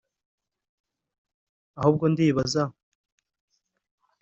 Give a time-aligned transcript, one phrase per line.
[1.79, 2.63] ahubwo ndibaza